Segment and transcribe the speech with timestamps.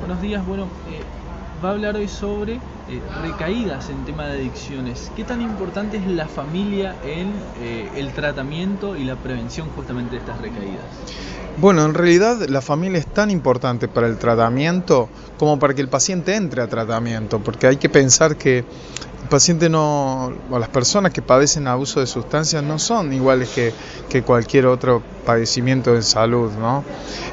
[0.00, 0.46] buenos días.
[0.46, 1.02] Bueno, eh,
[1.62, 5.12] va a hablar hoy sobre eh, recaídas en tema de adicciones.
[5.14, 10.18] ¿Qué tan importante es la familia en eh, el tratamiento y la prevención justamente de
[10.18, 10.84] estas recaídas?
[11.58, 15.88] Bueno, en realidad la familia es tan importante para el tratamiento como para que el
[15.88, 18.64] paciente entre a tratamiento, porque hay que pensar que
[19.22, 23.72] el paciente no, o las personas que padecen abuso de sustancias no son iguales que,
[24.08, 26.84] que cualquier otro padecimiento en salud, ¿no?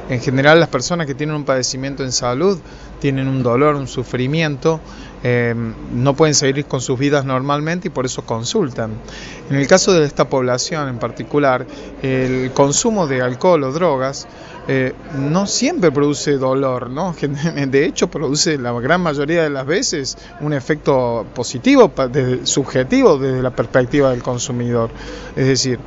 [0.10, 2.60] En general las personas que tienen un padecimiento en salud
[3.00, 4.80] tienen un dolor, un sufrimiento,
[5.28, 5.56] eh,
[5.92, 8.92] no pueden seguir con sus vidas normalmente y por eso consultan.
[9.50, 11.66] En el caso de esta población en particular,
[12.04, 14.28] el consumo de alcohol o drogas
[14.68, 17.16] eh, no siempre produce dolor, ¿no?
[17.68, 21.92] De hecho, produce la gran mayoría de las veces un efecto positivo,
[22.44, 24.92] subjetivo desde la perspectiva del consumidor.
[25.36, 25.80] Es decir,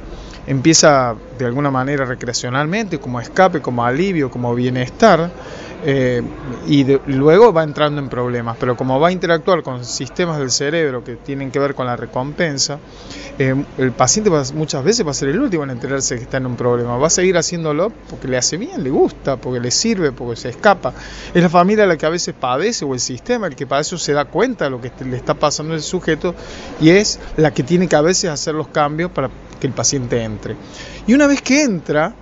[0.49, 5.31] empieza de alguna manera recreacionalmente, como escape, como alivio, como bienestar,
[5.85, 6.23] eh,
[6.67, 8.57] y luego va entrando en problemas.
[8.59, 11.97] Pero como va a interactuar con sistemas del cerebro que tienen que ver con la
[11.97, 12.79] recompensa,
[13.39, 16.47] eh, el paciente muchas veces va a ser el último en enterarse que está en
[16.47, 16.97] un problema.
[16.97, 20.49] Va a seguir haciéndolo porque le hace bien, le gusta, porque le sirve, porque se
[20.49, 20.93] escapa.
[21.33, 23.99] Es la familia la que a veces padece o el sistema el que para eso
[23.99, 26.35] se da cuenta de lo que le está pasando al sujeto
[26.81, 30.23] y es la que tiene que a veces hacer los cambios para que el paciente
[30.23, 30.57] entre.
[31.07, 32.15] Y una vez que entra,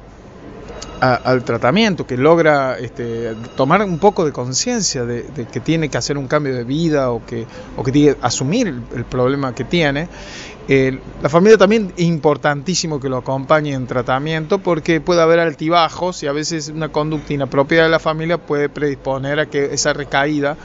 [1.00, 6.16] al tratamiento, que logra este, tomar un poco de conciencia de, que tiene que hacer
[6.16, 10.08] un cambio de vida o que, o que tiene que asumir el, problema que tiene,
[10.69, 16.22] eh, la familia también es importantísimo que lo acompañe en tratamiento porque puede haber altibajos
[16.22, 20.56] y a veces una conducta inapropiada de la familia puede predisponer a que esa recaída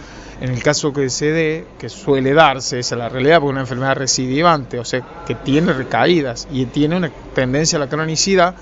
[0.42, 3.62] en el caso que se dé, que suele darse, esa es la realidad, porque una
[3.62, 8.56] enfermedad recidivante, o sea, que tiene recaídas y tiene una tendencia a la cronicidad,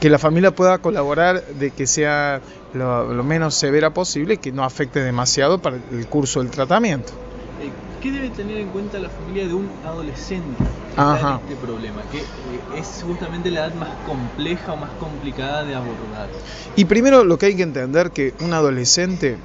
[0.00, 2.40] que la familia pueda colaborar de que sea
[2.72, 7.12] lo, menos severa posible y que no afecte demasiado para el curso del tratamiento.
[7.60, 7.70] Eh,
[8.02, 10.56] ¿Qué debe tener en cuenta la familia de un adolescente
[10.96, 12.02] que este problema?
[12.10, 16.28] Que eh, es justamente la edad más compleja o más complicada de abordar.
[16.76, 19.36] Y primero lo que hay que entender que un adolescente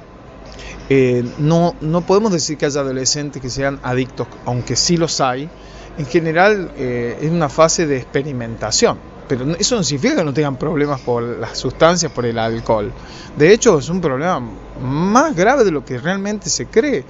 [0.88, 5.50] eh, no, no podemos decir que haya adolescentes que sean adictos, aunque sí los hay.
[5.98, 8.98] En general es una fase de experimentación
[9.28, 12.92] pero eso no significa que no tengan problemas por las sustancias, por el alcohol.
[13.36, 14.40] De hecho, es un problema
[14.80, 17.04] más grave de lo que realmente se cree.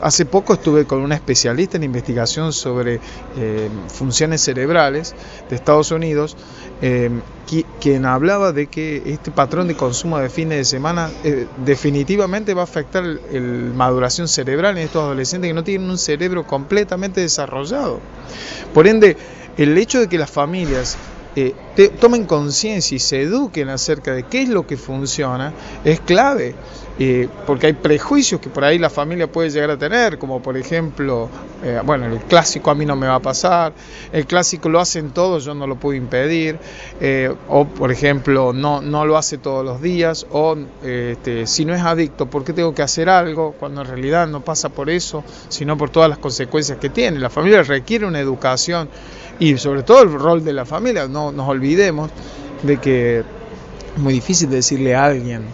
[0.00, 3.00] Hace poco estuve con una especialista en investigación sobre
[3.36, 5.14] eh, funciones cerebrales
[5.50, 6.38] de Estados Unidos,
[6.80, 7.10] eh,
[7.80, 12.62] quien hablaba de que este patrón de consumo de fines de semana eh, definitivamente va
[12.62, 18.00] a afectar la maduración cerebral en estos adolescentes que no tienen un cerebro completamente desarrollado.
[18.72, 19.18] Por ende,
[19.58, 20.96] el hecho de que las familias
[21.36, 21.54] eh,
[22.00, 25.52] tomen conciencia y se eduquen acerca de qué es lo que funciona
[25.84, 26.54] es clave,
[26.98, 30.56] eh, porque hay prejuicios que por ahí la familia puede llegar a tener, como por
[30.56, 31.28] ejemplo,
[31.64, 33.72] eh, bueno, el clásico a mí no me va a pasar,
[34.12, 36.58] el clásico lo hacen todos, yo no lo puedo impedir,
[37.48, 41.82] o por ejemplo, no, no lo hace todos los días, o este, si no es
[41.82, 45.78] adicto, ¿por qué tengo que hacer algo cuando en realidad no pasa por eso, sino
[45.78, 47.18] por todas las consecuencias que tiene?
[47.18, 48.88] La familia requiere una educación
[49.40, 51.08] y sobre todo el rol de la familia.
[51.08, 55.44] No nos olvidemos de que es muy difícil decirle a alguien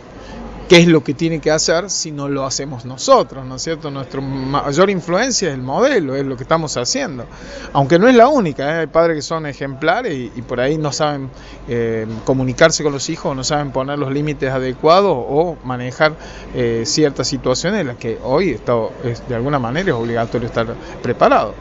[0.68, 3.90] qué es lo que tiene que hacer si no lo hacemos nosotros, ¿no es cierto?
[3.90, 7.24] Nuestra mayor influencia es el modelo, es lo que estamos haciendo.
[7.72, 8.78] Aunque no es la única, ¿eh?
[8.80, 11.30] hay padres que son ejemplares y, por ahí no saben
[11.68, 16.14] eh, comunicarse con los hijos, no saben poner los límites adecuados o manejar
[16.54, 18.74] eh, ciertas situaciones en las que hoy está,
[19.04, 20.66] es, de alguna manera es obligatorio estar
[21.02, 21.54] preparado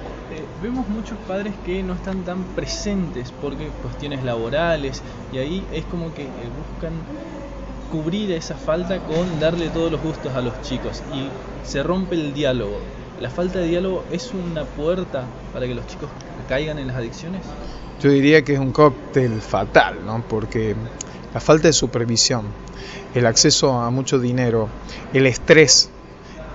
[0.61, 5.01] vemos muchos padres que no están tan presentes porque cuestiones laborales
[5.31, 6.93] y ahí es como que eh, buscan
[7.91, 11.27] cubrir esa falta con darle todos los gustos a los chicos y
[11.67, 12.79] se rompe el diálogo.
[13.21, 15.23] ¿La falta de diálogo es una puerta
[15.53, 16.09] para que los chicos
[16.49, 17.41] caigan en las adicciones?
[18.01, 20.23] Yo diría que es un cóctel fatal, ¿no?
[20.27, 20.75] Porque
[21.33, 22.45] la falta de supervisión,
[23.13, 24.67] el acceso a mucho dinero,
[25.13, 25.89] el estrés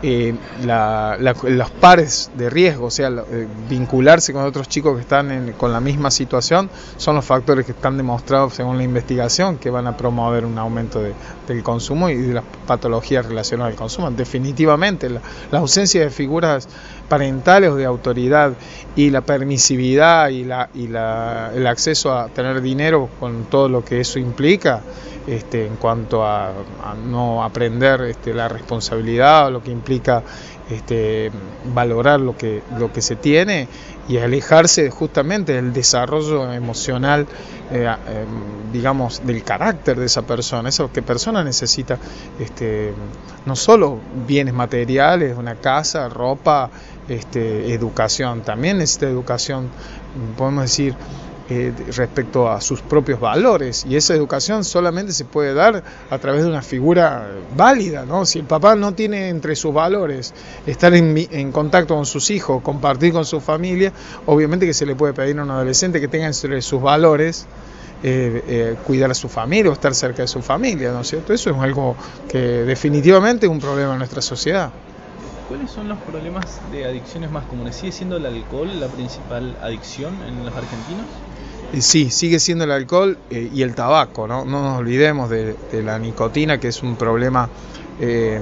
[0.03, 5.73] eh, los pares de riesgo, o sea, eh, vincularse con otros chicos que están con
[5.73, 9.97] la misma situación, son los factores que están demostrados según la investigación que van a
[9.97, 14.11] promover un aumento del consumo y de las patologías relacionadas al consumo.
[14.11, 15.21] Definitivamente, la,
[15.53, 16.69] ausencia de figuras
[17.09, 18.55] parentales o de autoridad
[18.97, 24.01] y la permisividad y, la, y el acceso a tener dinero con todo lo que
[24.01, 24.81] eso implica
[25.27, 26.53] este, en cuanto a,
[27.07, 30.23] no aprender este, la responsabilidad, lo que implica
[30.71, 31.31] este,
[31.75, 33.69] valorar lo que, lo que se tiene
[34.09, 37.27] y alejarse justamente del desarrollo emocional,
[37.71, 40.71] eh, em, digamos, del carácter de esa persona.
[40.93, 41.99] Que persona necesita
[42.39, 42.93] este,
[43.47, 46.71] no solo bienes materiales, una casa, ropa,
[47.09, 49.69] este, educación, también necesita educación,
[50.37, 50.95] podemos decir,
[51.53, 56.45] eh, respecto a sus propios valores y esa educación solamente se puede dar a través
[56.45, 57.27] de una figura
[57.57, 58.25] válida, ¿no?
[58.25, 60.33] Si el papá no tiene entre sus valores
[60.65, 63.93] estar en, contacto con sus hijos, compartir con su familia,
[64.27, 67.49] obviamente que se le puede pedir a un adolescente que tenga entre sus valores
[68.05, 71.33] eh, eh, cuidar a su familia o estar cerca de su familia, ¿no es cierto?
[71.33, 71.97] Eso es algo
[72.29, 74.71] que definitivamente es un problema en nuestra sociedad.
[75.51, 77.75] ¿Cuáles son los problemas de adicciones más comunes?
[77.75, 81.07] ¿Sigue siendo el alcohol la principal adicción en los argentinos?
[81.73, 84.45] Eh, sí, sigue siendo el alcohol eh, y el tabaco, ¿no?
[84.45, 87.49] No nos olvidemos de, la nicotina, que es un problema
[87.99, 88.41] eh,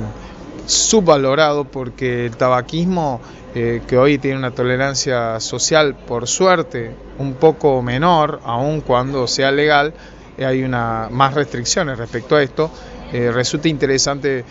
[0.66, 3.22] subvalorado porque el tabaquismo,
[3.54, 9.94] que hoy tiene una tolerancia social, por suerte, un poco menor, aun cuando sea legal,
[10.38, 12.70] hay una, más restricciones respecto a esto.
[13.10, 14.44] resulta interesante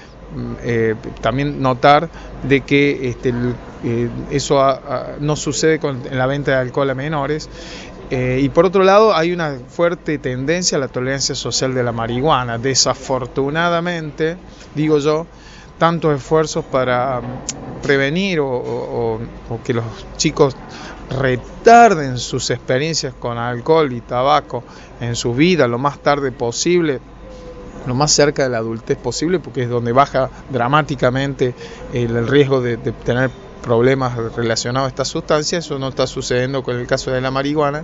[0.61, 2.09] eh, también notar
[2.43, 3.33] de que este,
[3.83, 4.61] eh, eso
[5.19, 7.49] no sucede con, en la venta de alcohol a menores.
[8.09, 11.91] Eh, y por otro lado, hay una fuerte tendencia a la tolerancia social de la
[11.91, 12.57] marihuana.
[12.57, 14.37] Desafortunadamente,
[14.75, 15.27] digo yo,
[15.77, 19.19] tantos esfuerzos para mm, prevenir o
[19.63, 19.85] que los
[20.17, 20.55] chicos
[21.09, 24.63] retarden sus experiencias con alcohol y tabaco
[24.99, 26.99] en su vida lo más tarde posible
[27.85, 31.53] lo más cerca de la adultez posible, porque es donde baja dramáticamente
[31.93, 33.29] el, riesgo de, tener
[33.61, 35.59] problemas relacionados a esta sustancia.
[35.59, 37.83] Eso no está sucediendo con el caso de la marihuana,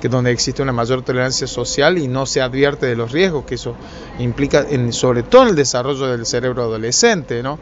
[0.00, 3.44] que es donde existe una mayor tolerancia social y no se advierte de los riesgos
[3.44, 3.76] que eso
[4.18, 7.58] implica, en, sobre todo el desarrollo del cerebro adolescente, ¿no?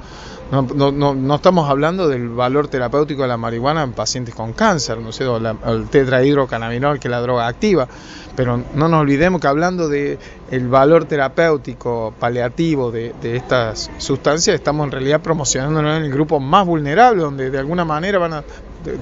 [0.51, 4.99] No, no, no, estamos hablando del valor terapéutico de la marihuana en pacientes con cáncer,
[4.99, 7.87] no sé, o, el tetrahidrocannabinol, que es la droga activa,
[8.35, 10.19] pero no nos olvidemos que hablando de
[10.51, 16.65] el valor terapéutico paliativo de, estas sustancias, estamos en realidad promocionándonos en el grupo más
[16.65, 18.45] vulnerable, donde de alguna manera van a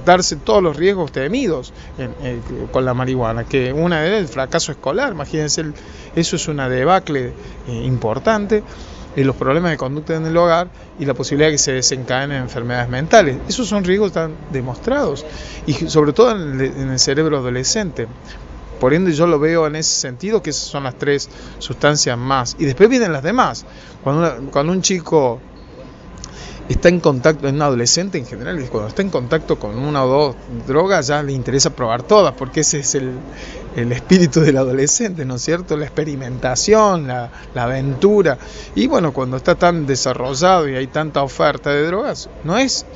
[0.04, 1.72] darse todos los riesgos temidos
[2.72, 5.64] con la marihuana, que una es el fracaso escolar, imagínense,
[6.16, 7.34] eso es una debacle
[7.68, 8.64] eh, importante
[9.16, 10.68] y los problemas de conducta en el hogar
[10.98, 13.38] y la posibilidad de que se desencadenen enfermedades mentales.
[13.48, 15.24] Esos son riesgos tan demostrados
[15.66, 18.06] y sobre todo en el, cerebro adolescente.
[18.78, 22.56] Por ende yo lo veo en ese sentido que esas son las tres sustancias más.
[22.58, 23.64] Y después vienen las demás.
[24.04, 25.40] Cuando, cuando un chico
[26.68, 30.08] está en contacto, en un adolescente en general, cuando está en contacto con una o
[30.08, 30.36] dos
[30.66, 33.12] drogas ya le interesa probar todas, porque ese es el,
[33.92, 35.76] espíritu del adolescente, ¿no es cierto?
[35.76, 38.38] La experimentación, la, aventura.
[38.74, 42.86] Y bueno, cuando está tan desarrollado y hay tanta oferta de drogas, no es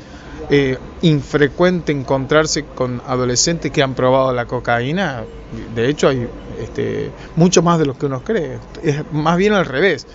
[0.48, 5.24] eh, infrecuente encontrarse con adolescentes que han probado la cocaína.
[5.74, 6.26] De hecho, hay
[6.60, 8.58] este, mucho más de lo que uno cree.
[8.82, 10.06] Es más bien al revés.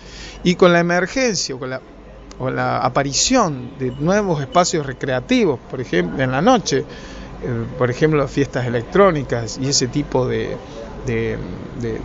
[0.44, 1.82] Y con la emergencia, con la
[2.40, 8.28] o la aparición de nuevos espacios recreativos, por ejemplo, en la noche, eh, por ejemplo,
[8.28, 10.58] fiestas electrónicas y ese tipo de,
[11.06, 11.38] de,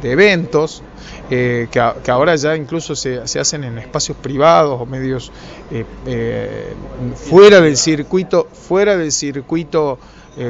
[0.02, 0.82] eventos
[1.30, 5.32] eh, que, ahora ya incluso se, se, hacen en espacios privados o medios
[5.70, 6.74] eh,
[7.14, 9.98] fuera del circuito, fuera del circuito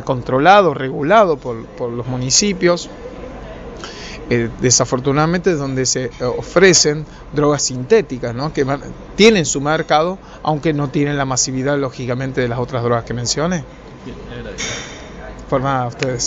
[0.05, 2.91] controlado, regulado por, por los municipios.
[4.33, 8.53] Eh, desafortunadamente donde se eh, ofrecen drogas sintéticas, ¿no?
[8.53, 8.65] que
[9.17, 13.65] tienen su mercado, aunque no tienen la masividad lógicamente de las otras drogas que mencioné.
[15.49, 16.23] Por nada, ustedes.